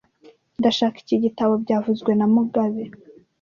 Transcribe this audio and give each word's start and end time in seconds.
Ndashaka 0.59 0.97
iki 1.03 1.15
gitabo 1.25 1.53
byavuzwe 1.63 2.11
na 2.15 2.25
mugabe 2.33 2.83